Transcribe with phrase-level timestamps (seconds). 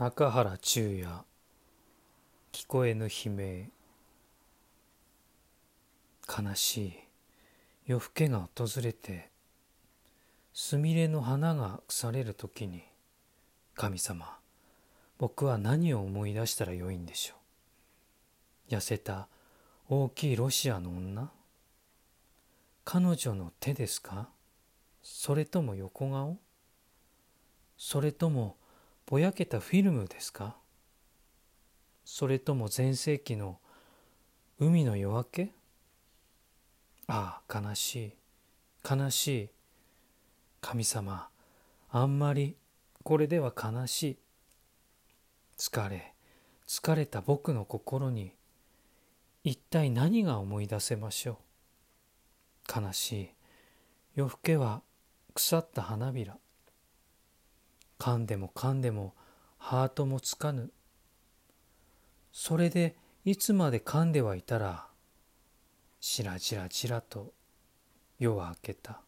[0.00, 1.06] 中原中也。
[2.52, 3.70] 聞こえぬ悲鳴。
[6.26, 6.92] 悲しい。
[7.84, 9.28] 夜更けが訪れて
[10.54, 12.82] すみれの花が腐れる時に
[13.74, 14.38] 神様
[15.18, 17.34] 僕は何を思い出したらよいんでしょ
[18.70, 18.74] う。
[18.74, 19.28] 痩せた
[19.86, 21.30] 大きいロシアの女？
[22.86, 24.30] 彼女の手ですか？
[25.02, 26.38] それとも横顔？
[27.76, 28.56] それとも
[29.10, 30.56] ぼやけたフィルムですか？
[32.04, 33.58] それとも全盛期の
[34.60, 35.50] 海の夜明け？
[37.08, 38.12] ああ悲しい。
[38.88, 39.48] 悲しい。
[40.60, 41.28] 神様
[41.90, 42.56] あんまり
[43.02, 44.18] これでは悲しい。
[45.58, 46.14] 疲れ。
[46.68, 48.32] 疲れた僕の心に
[49.42, 51.40] 一体何が思い出せましょ
[52.68, 52.80] う？
[52.80, 53.30] 悲しい。
[54.14, 54.82] 夜更けは
[55.34, 56.36] 腐った花びら。
[58.00, 59.14] 噛んでも噛んでも
[59.58, 60.72] ハートもつかぬ。
[62.32, 64.86] それでいつまで噛んではいたら
[66.00, 67.34] ちらちらちらと
[68.18, 69.02] 夜は明けた。